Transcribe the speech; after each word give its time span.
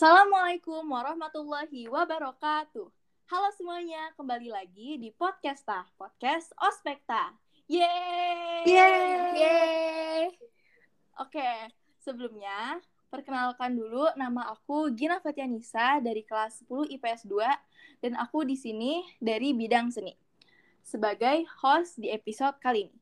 Assalamualaikum 0.00 0.80
warahmatullahi 0.96 1.84
wabarakatuh. 1.84 2.88
Halo 3.28 3.48
semuanya, 3.52 4.08
kembali 4.16 4.48
lagi 4.48 4.96
di 4.96 5.12
podcast 5.12 5.60
Tah, 5.60 5.84
podcast 6.00 6.56
Ospekta. 6.56 7.36
Yeay! 7.68 8.64
Yeay! 8.64 10.32
Oke, 11.20 11.52
sebelumnya 12.00 12.80
perkenalkan 13.12 13.76
dulu 13.76 14.08
nama 14.16 14.48
aku 14.48 14.88
Gina 14.96 15.20
Fatianisa 15.20 16.00
dari 16.00 16.24
kelas 16.24 16.64
10 16.64 16.96
IPS 16.96 17.28
2 17.28 18.00
dan 18.00 18.16
aku 18.16 18.48
di 18.48 18.56
sini 18.56 19.04
dari 19.20 19.52
bidang 19.52 19.92
seni 19.92 20.16
sebagai 20.80 21.44
host 21.60 22.00
di 22.00 22.08
episode 22.08 22.56
kali 22.56 22.88
ini. 22.88 22.98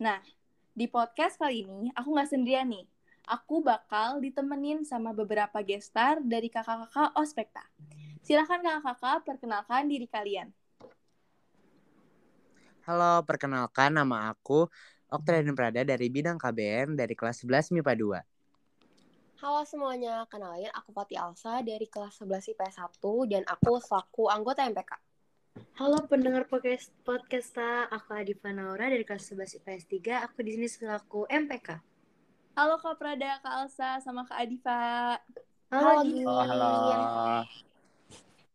Nah, 0.00 0.24
di 0.72 0.88
podcast 0.88 1.36
kali 1.36 1.68
ini 1.68 1.92
aku 1.92 2.16
nggak 2.16 2.32
sendirian 2.32 2.72
nih. 2.72 2.88
Aku 3.30 3.62
bakal 3.62 4.18
ditemenin 4.18 4.82
sama 4.82 5.14
beberapa 5.14 5.62
gestar 5.62 6.18
dari 6.18 6.50
kakak-kakak 6.50 7.14
Ospekta. 7.14 7.62
Silahkan 8.26 8.58
kakak-kakak 8.58 9.22
perkenalkan 9.22 9.86
diri 9.86 10.10
kalian. 10.10 10.50
Halo, 12.82 13.22
perkenalkan 13.22 13.94
nama 13.94 14.34
aku 14.34 14.66
Oktavian 15.06 15.54
Prada 15.54 15.86
dari 15.86 16.10
bidang 16.10 16.42
KBN 16.42 16.98
dari 16.98 17.14
kelas 17.14 17.46
11 17.46 17.70
MIPA 17.70 17.94
2. 18.26 19.46
Halo 19.46 19.62
semuanya, 19.62 20.26
kenalin 20.26 20.74
aku 20.74 20.90
Pati 20.90 21.14
Alsa 21.14 21.62
dari 21.62 21.86
kelas 21.86 22.18
11 22.18 22.50
IPS 22.50 22.82
1 22.82 23.30
dan 23.30 23.46
aku 23.46 23.78
selaku 23.78 24.26
anggota 24.26 24.66
MPK. 24.66 24.98
Halo 25.78 26.02
pendengar 26.10 26.50
podcast 26.50 26.90
podcasta, 27.06 27.86
aku 27.94 28.10
Adifa 28.10 28.50
Naura 28.50 28.90
dari 28.90 29.06
kelas 29.06 29.30
11 29.30 29.62
IPS 29.62 29.86
3. 29.86 30.26
Aku 30.26 30.42
di 30.42 30.58
sini 30.58 30.66
selaku 30.66 31.30
MPK. 31.30 31.89
Halo 32.58 32.82
Kak 32.82 32.98
Prada, 32.98 33.38
Kak 33.38 33.54
Alsa, 33.62 34.02
sama 34.02 34.26
Kak 34.26 34.42
Adifa. 34.42 35.14
Halo. 35.70 36.02
Oh, 36.26 36.42
halo. 36.42 36.74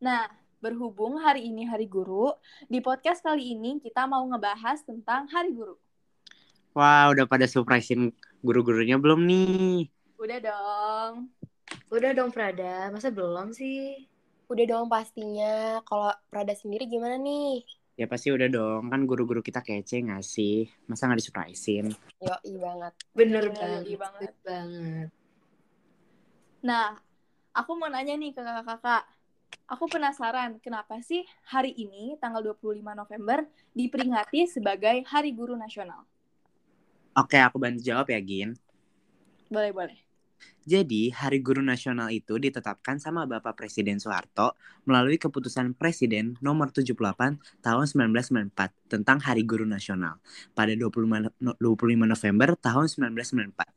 Nah, 0.04 0.28
berhubung 0.60 1.16
hari 1.24 1.48
ini 1.48 1.64
Hari 1.64 1.88
Guru, 1.88 2.36
di 2.68 2.84
podcast 2.84 3.24
kali 3.24 3.56
ini 3.56 3.80
kita 3.80 4.04
mau 4.04 4.20
ngebahas 4.28 4.84
tentang 4.84 5.32
Hari 5.32 5.56
Guru. 5.56 5.80
Wah, 6.76 7.08
udah 7.08 7.24
pada 7.24 7.48
surprisein 7.48 8.12
guru-gurunya 8.44 9.00
belum 9.00 9.24
nih? 9.24 9.88
Udah 10.20 10.40
dong. 10.44 11.32
Udah 11.88 12.12
dong 12.12 12.36
Prada, 12.36 12.92
masa 12.92 13.08
belum 13.16 13.56
sih? 13.56 14.12
Udah 14.52 14.66
dong 14.68 14.92
pastinya. 14.92 15.80
Kalau 15.88 16.12
Prada 16.28 16.52
sendiri 16.52 16.84
gimana 16.84 17.16
nih? 17.16 17.64
Ya 17.96 18.12
pasti 18.12 18.28
udah 18.28 18.52
dong, 18.52 18.92
kan 18.92 19.08
guru-guru 19.08 19.40
kita 19.40 19.64
kece 19.64 20.04
gak 20.04 20.20
sih? 20.20 20.68
Masa 20.92 21.08
gak 21.08 21.16
disurprisein? 21.16 21.96
Yoi 22.20 22.52
banget. 22.60 22.94
Bener 23.16 23.44
Iya, 23.48 23.56
banget. 23.56 23.82
iya 23.88 23.98
banget. 24.04 24.20
bener 24.20 24.36
banget. 24.44 25.10
Nah, 26.60 27.00
aku 27.56 27.72
mau 27.80 27.88
nanya 27.88 28.20
nih 28.20 28.36
ke 28.36 28.42
kakak-kakak. 28.44 29.04
Aku 29.72 29.88
penasaran, 29.88 30.60
kenapa 30.60 31.00
sih 31.02 31.24
hari 31.48 31.72
ini, 31.74 32.20
tanggal 32.20 32.44
25 32.44 32.94
November, 32.94 33.48
diperingati 33.72 34.46
sebagai 34.46 35.02
Hari 35.10 35.32
Guru 35.34 35.56
Nasional? 35.56 36.04
Oke, 37.16 37.40
aku 37.40 37.58
bantu 37.64 37.80
jawab 37.80 38.12
ya, 38.12 38.20
Gin. 38.20 38.60
Boleh-boleh. 39.50 39.98
Jadi, 40.66 41.14
Hari 41.14 41.46
Guru 41.46 41.62
Nasional 41.62 42.10
itu 42.10 42.42
ditetapkan 42.42 42.98
sama 42.98 43.30
Bapak 43.30 43.54
Presiden 43.54 44.02
Soeharto 44.02 44.58
melalui 44.90 45.22
keputusan 45.22 45.78
Presiden 45.78 46.42
nomor 46.42 46.74
78 46.74 47.38
tahun 47.62 47.86
1994 47.86 48.74
tentang 48.90 49.22
Hari 49.22 49.46
Guru 49.46 49.70
Nasional 49.70 50.18
pada 50.58 50.74
25, 50.74 51.30
no- 51.38 51.58
25 51.62 52.10
November 52.10 52.58
tahun 52.58 52.90
1994. 52.90 53.70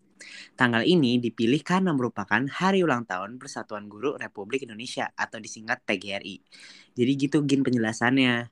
Tanggal 0.59 0.83
ini 0.83 1.23
dipilih 1.23 1.63
karena 1.63 1.95
merupakan 1.95 2.43
hari 2.51 2.83
ulang 2.83 3.07
tahun 3.07 3.39
Persatuan 3.39 3.87
Guru 3.87 4.19
Republik 4.19 4.67
Indonesia 4.67 5.13
atau 5.15 5.39
disingkat 5.39 5.85
PGRI. 5.87 6.43
Jadi 6.97 7.13
gitu 7.15 7.45
Gin 7.47 7.63
penjelasannya. 7.63 8.51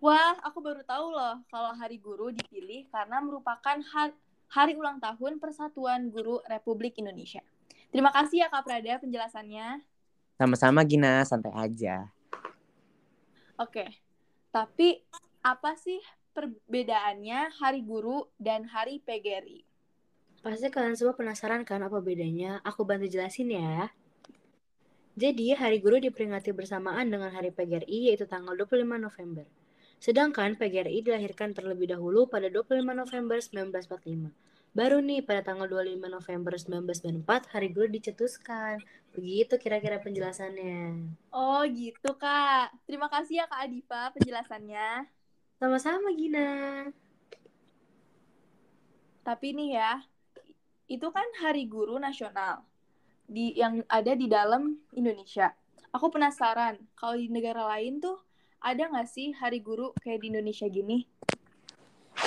Wah, 0.00 0.32
aku 0.40 0.64
baru 0.64 0.80
tahu 0.80 1.12
loh 1.12 1.44
kalau 1.52 1.76
Hari 1.76 2.00
Guru 2.00 2.32
dipilih 2.32 2.88
karena 2.88 3.20
merupakan 3.20 3.76
har- 3.92 4.16
hari 4.50 4.74
ulang 4.74 4.98
tahun 4.98 5.38
Persatuan 5.38 6.10
Guru 6.10 6.42
Republik 6.50 6.98
Indonesia. 6.98 7.40
Terima 7.94 8.10
kasih 8.10 8.46
ya 8.46 8.48
Kak 8.50 8.66
Prada 8.66 8.98
penjelasannya. 8.98 9.82
Sama-sama 10.34 10.82
Gina, 10.82 11.22
santai 11.22 11.54
aja. 11.54 12.10
Oke, 13.54 13.86
tapi 14.50 15.06
apa 15.46 15.78
sih 15.78 16.02
perbedaannya 16.34 17.54
Hari 17.62 17.80
Guru 17.86 18.26
dan 18.40 18.66
Hari 18.66 18.98
PGRI? 19.04 19.62
Pasti 20.40 20.72
kalian 20.72 20.96
semua 20.96 21.12
penasaran 21.14 21.62
kan 21.68 21.84
apa 21.84 22.00
bedanya? 22.00 22.58
Aku 22.64 22.82
bantu 22.88 23.06
jelasin 23.06 23.52
ya. 23.52 23.92
Jadi, 25.12 25.52
Hari 25.52 25.84
Guru 25.84 26.00
diperingati 26.00 26.56
bersamaan 26.56 27.12
dengan 27.12 27.28
Hari 27.28 27.52
PGRI 27.52 28.08
yaitu 28.08 28.24
tanggal 28.24 28.56
25 28.56 28.96
November. 28.96 29.44
Sedangkan 30.00 30.56
PGRI 30.56 31.04
dilahirkan 31.04 31.52
terlebih 31.52 31.92
dahulu 31.92 32.24
pada 32.24 32.48
25 32.48 32.80
November 32.96 33.36
1945. 33.36 34.32
Baru 34.72 35.04
nih 35.04 35.20
pada 35.20 35.44
tanggal 35.44 35.68
25 35.68 36.08
November 36.08 36.54
1994 36.56 37.52
Hari 37.52 37.68
Guru 37.68 37.86
dicetuskan. 37.92 38.80
Begitu 39.12 39.60
kira-kira 39.60 40.00
penjelasannya. 40.00 41.10
Oh 41.28 41.60
gitu 41.68 42.16
Kak. 42.16 42.72
Terima 42.88 43.12
kasih 43.12 43.44
ya 43.44 43.46
Kak 43.50 43.60
Adifa 43.60 44.08
penjelasannya. 44.16 45.04
Sama-sama 45.60 46.08
Gina. 46.16 46.88
Tapi 49.20 49.52
nih 49.52 49.76
ya, 49.76 50.00
itu 50.88 51.06
kan 51.12 51.28
Hari 51.44 51.68
Guru 51.68 52.00
Nasional 52.00 52.64
di 53.28 53.52
yang 53.52 53.84
ada 53.84 54.16
di 54.16 54.32
dalam 54.32 54.80
Indonesia. 54.96 55.52
Aku 55.92 56.08
penasaran, 56.08 56.80
kalau 56.96 57.20
di 57.20 57.28
negara 57.28 57.68
lain 57.76 58.00
tuh 58.00 58.16
ada 58.60 58.92
nggak 58.92 59.08
sih 59.08 59.32
Hari 59.32 59.64
Guru 59.64 59.96
kayak 60.04 60.20
di 60.20 60.26
Indonesia 60.28 60.68
gini? 60.68 61.08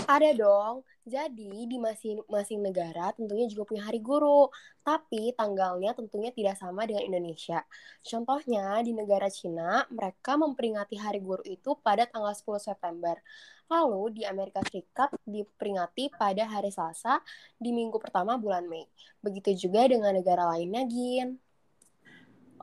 Ada 0.03 0.33
dong. 0.33 0.83
Jadi 1.03 1.67
di 1.67 1.77
masing-masing 1.77 2.63
negara 2.63 3.11
tentunya 3.13 3.45
juga 3.51 3.67
punya 3.67 3.83
hari 3.83 3.99
guru, 3.99 4.47
tapi 4.79 5.35
tanggalnya 5.35 5.91
tentunya 5.91 6.31
tidak 6.31 6.55
sama 6.55 6.87
dengan 6.87 7.03
Indonesia. 7.03 7.61
Contohnya 8.01 8.79
di 8.81 8.95
negara 8.95 9.27
Cina, 9.27 9.83
mereka 9.91 10.39
memperingati 10.39 10.95
hari 10.95 11.19
guru 11.19 11.43
itu 11.43 11.75
pada 11.83 12.07
tanggal 12.07 12.31
10 12.31 12.57
September. 12.73 13.19
Lalu 13.67 14.19
di 14.19 14.21
Amerika 14.23 14.63
Serikat 14.63 15.11
diperingati 15.27 16.09
pada 16.15 16.47
hari 16.47 16.71
Selasa 16.71 17.19
di 17.59 17.75
minggu 17.75 17.99
pertama 17.99 18.39
bulan 18.39 18.65
Mei. 18.65 18.87
Begitu 19.19 19.67
juga 19.67 19.85
dengan 19.87 20.15
negara 20.15 20.47
lainnya, 20.55 20.87
Gin. 20.87 21.35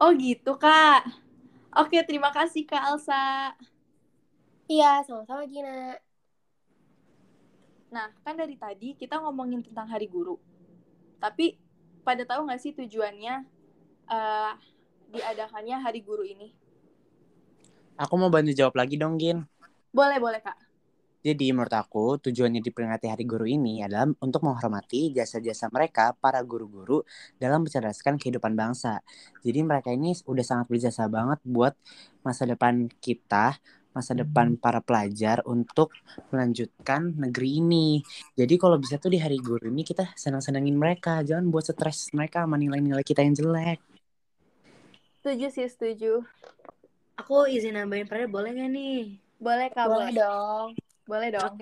Oh 0.01 0.17
gitu 0.17 0.57
Kak. 0.57 1.30
Oke, 1.71 2.03
terima 2.03 2.35
kasih 2.35 2.67
Kak 2.67 2.83
Elsa. 2.83 3.55
Iya, 4.67 5.07
sama-sama 5.07 5.47
Gina. 5.47 5.99
Nah, 7.95 8.11
kan 8.27 8.35
dari 8.35 8.59
tadi 8.59 8.99
kita 8.99 9.23
ngomongin 9.23 9.63
tentang 9.63 9.87
Hari 9.87 10.11
Guru. 10.11 10.39
Tapi 11.23 11.59
pada 12.03 12.27
tahu 12.27 12.47
nggak 12.47 12.63
sih 12.63 12.75
tujuannya 12.75 13.35
eh, 14.11 14.53
diadakannya 15.15 15.77
Hari 15.79 16.01
Guru 16.03 16.27
ini? 16.27 16.51
Aku 17.99 18.19
mau 18.19 18.31
bantu 18.31 18.51
jawab 18.51 18.75
lagi 18.75 18.99
dong 18.99 19.19
Gin. 19.19 19.47
Boleh, 19.95 20.19
boleh 20.19 20.43
Kak. 20.43 20.70
Jadi 21.21 21.53
menurut 21.53 21.75
aku 21.77 22.17
tujuannya 22.17 22.65
diperingati 22.65 23.13
Hari 23.13 23.25
Guru 23.29 23.45
ini 23.45 23.85
adalah 23.85 24.09
untuk 24.25 24.41
menghormati 24.41 25.13
jasa-jasa 25.13 25.69
mereka 25.69 26.17
para 26.17 26.41
guru-guru 26.41 27.05
dalam 27.37 27.61
mencerdaskan 27.69 28.17
kehidupan 28.17 28.57
bangsa. 28.57 29.05
Jadi 29.45 29.61
mereka 29.61 29.93
ini 29.93 30.17
udah 30.25 30.45
sangat 30.45 30.67
berjasa 30.73 31.13
banget 31.13 31.37
buat 31.45 31.77
masa 32.25 32.49
depan 32.49 32.89
kita, 33.05 33.61
masa 33.93 34.17
depan 34.17 34.57
para 34.57 34.81
pelajar 34.81 35.45
untuk 35.45 35.93
melanjutkan 36.33 37.13
negeri 37.13 37.61
ini. 37.61 38.01
Jadi 38.33 38.57
kalau 38.57 38.81
bisa 38.81 38.97
tuh 38.97 39.13
di 39.13 39.21
Hari 39.21 39.37
Guru 39.45 39.69
ini 39.69 39.85
kita 39.85 40.17
senang-senangin 40.17 40.73
mereka, 40.73 41.21
jangan 41.21 41.53
buat 41.53 41.69
stres 41.69 42.17
mereka 42.17 42.49
sama 42.49 42.57
nilai-nilai 42.57 43.05
kita 43.05 43.21
yang 43.21 43.37
jelek. 43.37 43.77
Setuju 45.21 45.47
sih, 45.53 45.69
setuju. 45.69 46.25
Aku 47.21 47.45
izin 47.45 47.77
nambahin 47.77 48.09
Prada 48.09 48.25
boleh 48.25 48.57
nggak 48.57 48.71
nih? 48.73 49.21
Boleh 49.37 49.69
Kak, 49.69 49.85
Boleh 49.85 50.09
boleh. 50.09 50.17
dong. 50.17 50.80
Boleh 51.11 51.35
dong. 51.35 51.59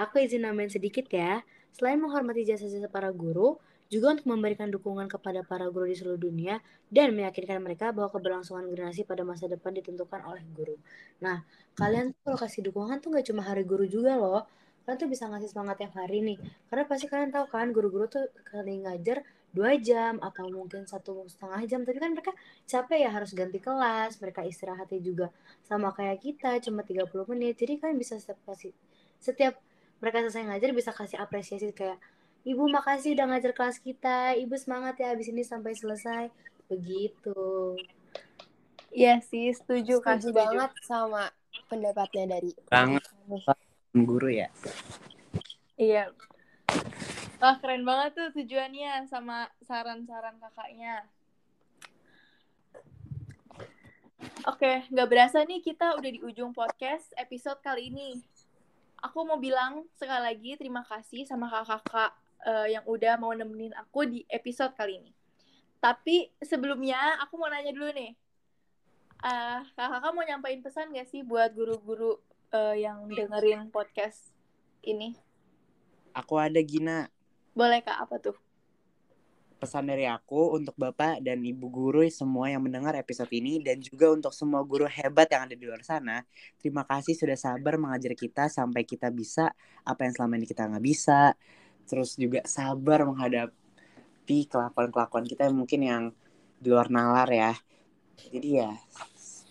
Aku 0.00 0.16
izin 0.24 0.48
nambahin 0.48 0.72
sedikit 0.72 1.04
ya. 1.12 1.44
Selain 1.76 2.00
menghormati 2.00 2.48
jasa-jasa 2.48 2.88
para 2.88 3.12
guru, 3.12 3.60
juga 3.90 4.14
untuk 4.14 4.30
memberikan 4.30 4.70
dukungan 4.70 5.10
kepada 5.10 5.42
para 5.42 5.66
guru 5.66 5.90
di 5.90 5.98
seluruh 5.98 6.16
dunia 6.16 6.62
dan 6.88 7.10
meyakinkan 7.10 7.58
mereka 7.58 7.90
bahwa 7.90 8.08
keberlangsungan 8.14 8.70
generasi 8.70 9.02
pada 9.02 9.26
masa 9.26 9.50
depan 9.50 9.74
ditentukan 9.74 10.22
oleh 10.24 10.46
guru. 10.54 10.78
Nah, 11.18 11.42
kalian 11.74 12.14
tuh 12.14 12.20
kalau 12.22 12.38
kasih 12.38 12.62
dukungan 12.70 13.02
tuh 13.02 13.10
nggak 13.10 13.26
cuma 13.26 13.42
hari 13.42 13.66
guru 13.66 13.84
juga 13.90 14.14
loh. 14.14 14.46
Kalian 14.86 14.96
tuh 14.96 15.10
bisa 15.10 15.26
ngasih 15.26 15.50
semangat 15.50 15.82
tiap 15.82 15.94
hari 15.98 16.22
nih. 16.22 16.38
Karena 16.70 16.86
pasti 16.86 17.06
kalian 17.10 17.30
tahu 17.34 17.46
kan, 17.50 17.66
guru-guru 17.74 18.06
tuh 18.06 18.30
kali 18.48 18.80
ngajar 18.86 19.26
dua 19.50 19.74
jam 19.78 20.18
atau 20.22 20.46
mungkin 20.50 20.86
satu 20.86 21.26
setengah 21.26 21.60
jam. 21.66 21.80
Tapi 21.82 21.98
kan 21.98 22.10
mereka 22.14 22.32
capek 22.66 22.98
ya 23.06 23.10
harus 23.10 23.30
ganti 23.34 23.58
kelas, 23.58 24.18
mereka 24.22 24.46
istirahatnya 24.46 25.00
juga 25.02 25.26
sama 25.66 25.90
kayak 25.94 26.18
kita 26.22 26.50
cuma 26.64 26.86
30 26.86 27.06
menit. 27.30 27.58
Jadi 27.58 27.78
kalian 27.82 27.98
bisa 27.98 28.16
setiap 28.18 28.38
kasih 28.46 28.72
setiap 29.20 29.54
mereka 30.00 30.24
selesai 30.24 30.48
ngajar 30.48 30.70
bisa 30.72 30.90
kasih 30.96 31.20
apresiasi 31.20 31.70
kayak 31.76 32.00
Ibu 32.40 32.72
makasih 32.72 33.12
udah 33.20 33.26
ngajar 33.36 33.52
kelas 33.52 33.84
kita. 33.84 34.32
Ibu 34.32 34.56
semangat 34.56 34.96
ya 34.96 35.12
abis 35.12 35.28
ini 35.28 35.44
sampai 35.44 35.76
selesai. 35.76 36.32
begitu 36.70 37.76
Iya 38.90 39.22
sih, 39.22 39.54
setuju. 39.54 40.02
Setuju 40.02 40.30
setuju. 40.30 40.38
banget 40.38 40.70
sama 40.82 41.30
pendapatnya 41.70 42.38
dari 42.38 42.50
Banget. 42.66 43.06
Guru 43.94 44.30
ya. 44.30 44.48
Iya. 45.78 46.10
Wah, 47.40 47.56
keren 47.56 47.88
banget 47.88 48.20
tuh 48.20 48.28
tujuannya 48.36 49.08
sama 49.08 49.48
saran-saran 49.64 50.36
kakaknya. 50.44 51.08
Oke, 54.44 54.84
nggak 54.92 55.08
berasa 55.08 55.40
nih 55.48 55.64
kita 55.64 55.96
udah 55.96 56.10
di 56.12 56.20
ujung 56.20 56.52
podcast 56.52 57.08
episode 57.16 57.56
kali 57.64 57.88
ini. 57.88 58.20
Aku 59.00 59.24
mau 59.24 59.40
bilang 59.40 59.88
sekali 59.96 60.20
lagi 60.20 60.50
terima 60.60 60.84
kasih 60.84 61.24
sama 61.24 61.48
kakak-kakak 61.48 62.12
eh, 62.44 62.76
yang 62.76 62.84
udah 62.84 63.16
mau 63.16 63.32
nemenin 63.32 63.72
aku 63.72 64.04
di 64.04 64.20
episode 64.28 64.76
kali 64.76 65.00
ini. 65.00 65.12
Tapi 65.80 66.28
sebelumnya 66.44 67.24
aku 67.24 67.40
mau 67.40 67.48
nanya 67.48 67.72
dulu 67.72 67.88
nih. 67.88 68.12
Eh, 69.24 69.60
kakak-kakak 69.80 70.12
mau 70.12 70.24
nyampain 70.28 70.60
pesan 70.60 70.92
gak 70.92 71.08
sih 71.08 71.24
buat 71.24 71.56
guru-guru 71.56 72.20
eh, 72.52 72.84
yang 72.84 73.08
dengerin 73.08 73.72
podcast 73.72 74.36
ini? 74.84 75.16
Aku 76.12 76.36
ada 76.36 76.60
Gina. 76.60 77.08
Boleh 77.58 77.80
kak, 77.86 77.98
apa 78.04 78.16
tuh? 78.24 78.36
Pesan 79.60 79.92
dari 79.92 80.08
aku 80.08 80.56
untuk 80.56 80.72
Bapak 80.72 81.20
dan 81.20 81.44
Ibu 81.44 81.68
guru 81.68 82.00
semua 82.08 82.48
yang 82.48 82.64
mendengar 82.64 82.96
episode 82.96 83.28
ini 83.28 83.60
dan 83.60 83.76
juga 83.84 84.08
untuk 84.08 84.32
semua 84.32 84.64
guru 84.64 84.88
hebat 84.88 85.28
yang 85.28 85.44
ada 85.44 85.52
di 85.52 85.64
luar 85.68 85.84
sana. 85.84 86.24
Terima 86.56 86.80
kasih 86.88 87.12
sudah 87.12 87.36
sabar 87.36 87.76
mengajar 87.76 88.16
kita 88.16 88.48
sampai 88.48 88.88
kita 88.88 89.12
bisa 89.12 89.52
apa 89.84 90.08
yang 90.08 90.16
selama 90.16 90.40
ini 90.40 90.48
kita 90.48 90.64
nggak 90.64 90.80
bisa. 90.80 91.36
Terus 91.84 92.16
juga 92.16 92.40
sabar 92.48 93.04
menghadapi 93.04 94.38
kelakuan-kelakuan 94.48 95.28
kita 95.28 95.52
yang 95.52 95.56
mungkin 95.60 95.80
yang 95.84 96.02
di 96.56 96.68
luar 96.72 96.88
nalar 96.88 97.28
ya. 97.28 97.52
Jadi 98.32 98.48
ya 98.64 98.72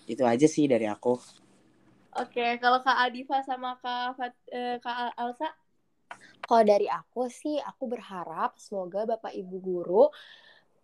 itu 0.10 0.24
aja 0.26 0.48
sih 0.50 0.66
dari 0.66 0.90
aku. 0.90 1.22
Oke, 2.20 2.42
kalau 2.62 2.80
Kak 2.86 2.98
Adifa 3.06 3.38
sama 3.50 3.70
Kak, 3.82 4.18
Fat- 4.18 4.48
eh, 4.58 4.76
Kak 4.84 5.14
Alsa, 5.22 5.48
Kalau 6.50 6.66
dari 6.66 6.90
aku 6.90 7.30
sih, 7.30 7.62
aku 7.62 7.86
berharap 7.86 8.58
semoga 8.58 9.06
Bapak 9.06 9.38
Ibu 9.38 9.56
guru 9.62 10.10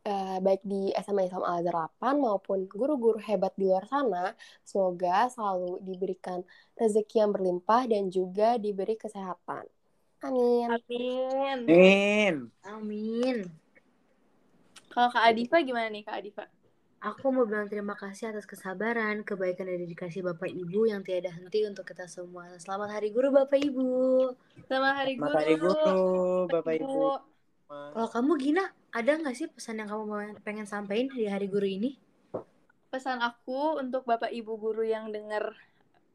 eh, 0.05 0.37
baik 0.37 0.61
di 0.61 0.93
SMA 0.93 1.25
Islam 1.25 1.41
Al 1.41 1.65
Azhar 1.65 1.89
8 1.89 2.21
maupun 2.21 2.69
guru-guru 2.69 3.17
hebat 3.17 3.49
di 3.57 3.65
luar 3.65 3.89
sana, 3.89 4.37
semoga 4.61 5.25
selalu 5.33 5.81
diberikan 5.81 6.45
rezeki 6.77 7.25
yang 7.25 7.33
berlimpah 7.33 7.89
dan 7.89 8.13
juga 8.13 8.61
diberi 8.61 8.93
kesehatan. 8.93 9.65
Amin. 10.21 10.69
amin. 10.69 11.57
Amin. 11.65 12.35
amin 12.61 13.37
Kalau 14.93 15.09
Kak 15.09 15.25
Adifa 15.33 15.65
gimana 15.65 15.89
nih 15.89 16.05
Kak 16.05 16.21
Adifa? 16.21 16.45
Aku 17.05 17.29
mau 17.29 17.45
bilang 17.45 17.69
terima 17.69 17.93
kasih 17.93 18.33
atas 18.33 18.49
kesabaran, 18.49 19.21
kebaikan 19.21 19.69
dan 19.69 19.77
dedikasi 19.77 20.25
Bapak 20.25 20.49
Ibu 20.49 20.89
yang 20.89 21.05
tiada 21.05 21.29
henti 21.29 21.61
untuk 21.61 21.85
kita 21.85 22.09
semua. 22.09 22.49
Selamat 22.57 22.97
Hari 22.97 23.13
Guru 23.13 23.29
Bapak 23.29 23.61
Ibu. 23.61 23.93
Selamat 24.65 24.93
Hari 25.05 25.13
Guru. 25.13 25.29
Selamat 25.29 25.45
Hari 25.45 25.55
Guru, 25.61 26.01
Bapak 26.49 26.73
Ibu. 26.81 26.97
Kalau 27.69 28.09
kamu 28.09 28.31
Gina, 28.41 28.65
ada 28.89 29.11
nggak 29.21 29.37
sih 29.37 29.45
pesan 29.45 29.85
yang 29.85 29.89
kamu 29.93 30.03
mau 30.09 30.17
pengen 30.41 30.65
sampaikan 30.65 31.13
di 31.13 31.29
Hari 31.29 31.45
Guru 31.45 31.69
ini? 31.69 31.93
Pesan 32.89 33.21
aku 33.21 33.77
untuk 33.77 34.09
Bapak 34.09 34.33
Ibu 34.33 34.57
guru 34.57 34.81
yang 34.81 35.13
denger 35.13 35.53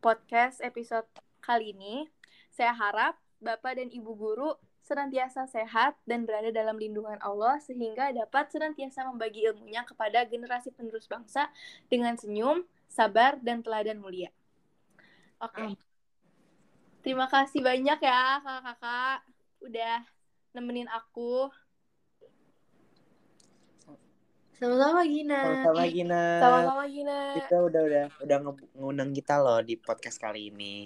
podcast 0.03 0.59
episode 0.59 1.07
kali 1.39 1.71
ini, 1.71 2.11
saya 2.51 2.75
harap 2.75 3.15
Bapak 3.39 3.79
dan 3.79 3.95
Ibu 3.95 4.11
guru 4.19 4.59
senantiasa 4.91 5.47
sehat 5.47 5.95
dan 6.03 6.27
berada 6.27 6.51
dalam 6.51 6.75
lindungan 6.75 7.23
Allah 7.23 7.63
sehingga 7.63 8.11
dapat 8.11 8.51
senantiasa 8.51 9.07
membagi 9.07 9.47
ilmunya 9.47 9.87
kepada 9.87 10.27
generasi 10.27 10.75
penerus 10.75 11.07
bangsa 11.07 11.47
dengan 11.87 12.19
senyum, 12.19 12.67
sabar, 12.91 13.39
dan 13.39 13.63
teladan 13.63 14.03
mulia. 14.03 14.35
Oke. 15.39 15.63
Amin. 15.63 15.79
Terima 17.07 17.31
kasih 17.31 17.63
banyak 17.63 18.03
ya 18.03 18.43
kakak-kakak 18.43 19.19
udah 19.63 19.97
nemenin 20.59 20.91
aku. 20.91 21.49
Sama-sama 24.61 25.07
Gina. 25.09 25.41
Sama-sama 25.41 25.85
Gina. 25.89 26.23
Sama-sama 26.37 26.85
Gina. 26.91 27.19
Kita 27.41 27.57
udah 27.65 27.83
udah 27.87 28.05
udah 28.27 28.39
ngundang 28.77 29.17
kita 29.17 29.41
loh 29.41 29.65
di 29.65 29.81
podcast 29.81 30.21
kali 30.21 30.53
ini. 30.53 30.85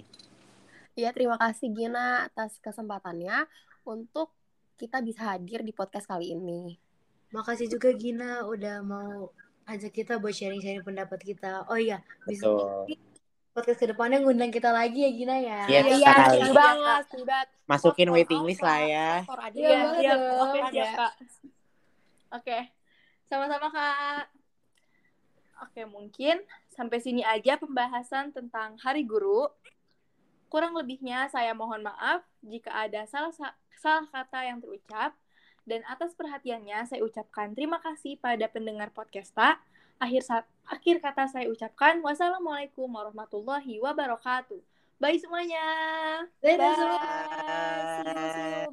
Ya, 0.95 1.11
terima 1.11 1.35
kasih 1.35 1.75
Gina 1.75 2.31
atas 2.31 2.55
kesempatannya 2.63 3.43
untuk 3.83 4.31
kita 4.79 5.03
bisa 5.03 5.35
hadir 5.35 5.59
di 5.59 5.75
podcast 5.75 6.07
kali 6.07 6.31
ini. 6.31 6.79
Makasih 7.35 7.67
juga 7.67 7.91
Gina 7.91 8.47
udah 8.47 8.79
mau 8.79 9.27
ajak 9.67 9.91
kita 9.91 10.15
buat 10.23 10.31
sharing-sharing 10.31 10.87
pendapat 10.87 11.19
kita. 11.19 11.67
Oh 11.67 11.75
iya, 11.75 11.99
bisa 12.23 12.47
podcast 13.51 13.79
ke 13.83 13.91
depannya 13.91 14.23
ngundang 14.23 14.55
kita 14.55 14.71
lagi 14.71 15.03
ya 15.03 15.11
Gina 15.11 15.35
ya. 15.35 15.61
Iya, 15.67 15.79
Iya, 15.83 15.95
sekali. 15.99 16.23
setuju 16.39 16.51
banget, 16.55 17.01
setuju 17.11 17.25
banget. 17.27 17.47
Masukin 17.67 18.07
Foto 18.07 18.15
waiting 18.15 18.41
list 18.47 18.63
lah 18.63 18.79
ya. 18.79 19.09
Iya, 19.51 19.67
ya. 19.67 19.79
siap. 19.99 20.15
dong. 20.15 20.39
Oke, 20.47 20.59
siap. 20.71 20.95
Kak. 20.95 21.13
Oke. 22.39 22.57
Sama-sama, 23.27 23.67
Kak. 23.67 24.23
Oke, 25.67 25.81
mungkin 25.91 26.39
sampai 26.71 27.03
sini 27.03 27.19
aja 27.19 27.59
pembahasan 27.59 28.31
tentang 28.31 28.79
Hari 28.79 29.03
Guru. 29.03 29.51
Kurang 30.55 30.71
lebihnya 30.71 31.27
saya 31.27 31.51
mohon 31.51 31.83
maaf 31.83 32.23
jika 32.39 32.71
ada 32.71 33.03
salah 33.11 33.35
salah 33.75 34.07
kata 34.07 34.39
yang 34.47 34.63
terucap. 34.63 35.11
Dan 35.67 35.83
atas 35.83 36.15
perhatiannya 36.15 36.87
saya 36.87 37.03
ucapkan 37.03 37.51
terima 37.51 37.83
kasih 37.83 38.15
pada 38.15 38.47
pendengar 38.47 38.87
podcast 38.95 39.35
Tak. 39.35 39.59
Akhir 39.99 40.23
akhir 40.63 41.03
kata 41.03 41.27
saya 41.27 41.51
ucapkan 41.51 41.99
wassalamualaikum 41.99 42.87
warahmatullahi 42.87 43.83
wabarakatuh. 43.83 44.63
Bye 44.95 45.19
semuanya. 45.19 45.67
Dadah 46.39 46.71
Bye. 46.71 46.77
semua. 46.79 46.99
See 47.03 48.07
you, 48.07 48.27
see 48.31 48.47
you. 48.47 48.55